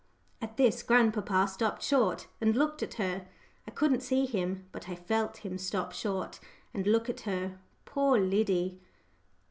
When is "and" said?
2.41-2.55, 6.73-6.87